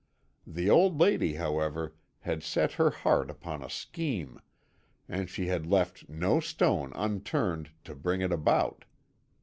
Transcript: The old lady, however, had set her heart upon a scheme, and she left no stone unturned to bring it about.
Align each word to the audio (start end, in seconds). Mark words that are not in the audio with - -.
The 0.47 0.67
old 0.67 0.99
lady, 0.99 1.33
however, 1.35 1.93
had 2.21 2.41
set 2.41 2.71
her 2.71 2.89
heart 2.89 3.29
upon 3.29 3.61
a 3.61 3.69
scheme, 3.69 4.41
and 5.07 5.29
she 5.29 5.55
left 5.59 6.09
no 6.09 6.39
stone 6.39 6.91
unturned 6.95 7.69
to 7.83 7.93
bring 7.93 8.21
it 8.21 8.31
about. 8.31 8.85